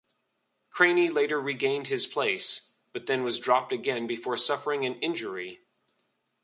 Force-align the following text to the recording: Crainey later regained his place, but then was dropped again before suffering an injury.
Crainey 0.71 1.11
later 1.13 1.39
regained 1.39 1.85
his 1.85 2.07
place, 2.07 2.71
but 2.91 3.05
then 3.05 3.23
was 3.23 3.37
dropped 3.39 3.71
again 3.71 4.07
before 4.07 4.35
suffering 4.35 4.83
an 4.83 4.95
injury. 4.99 5.59